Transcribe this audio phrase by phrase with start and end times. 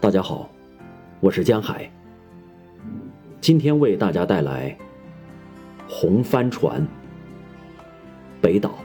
[0.00, 0.48] 大家好，
[1.18, 1.90] 我是江海。
[3.40, 4.70] 今天为大家带来
[5.92, 6.80] 《红帆船》
[8.40, 8.78] 北岛。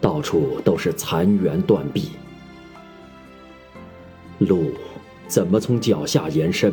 [0.00, 2.10] 到处都是残垣断壁，
[4.38, 4.70] 路
[5.26, 6.72] 怎么从脚下延伸，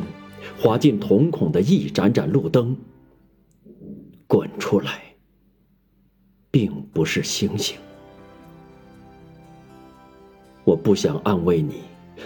[0.55, 2.77] 滑进瞳孔的一盏盏路灯，
[4.27, 5.01] 滚出来，
[6.51, 7.75] 并不是星星。
[10.63, 11.81] 我不想安慰你，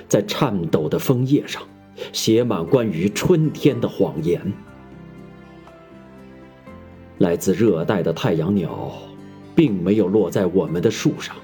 [0.07, 1.61] 在颤抖的枫叶上
[2.11, 4.41] 写满关于春天的谎言。
[7.19, 8.91] 来自热带的太阳鸟，
[9.55, 11.35] 并没有落在我们的树上，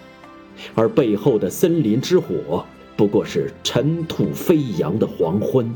[0.75, 2.65] 而背后的森林之火，
[2.97, 5.73] 不过是尘土飞扬的黄昏。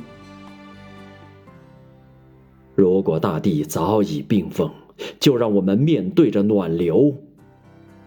[2.76, 4.70] 如果大地早已冰封，
[5.18, 7.16] 就让我们面对着暖流，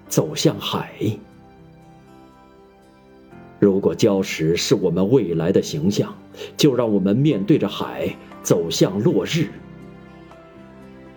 [0.08, 0.92] 走向海。
[3.58, 6.16] 如果礁石是我们未来的形象，
[6.56, 9.48] 就让我们面对着海走向落日。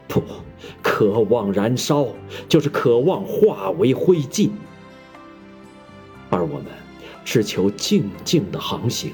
[0.07, 0.21] 不，
[0.81, 2.07] 渴望燃烧，
[2.49, 4.49] 就是渴望化为灰烬。
[6.29, 6.65] 而我们
[7.23, 9.11] 只求静静的航行。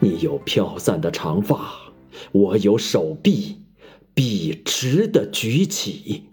[0.00, 1.72] 你有飘散的长发，
[2.30, 3.56] 我有手臂，
[4.14, 6.24] 笔直的举起。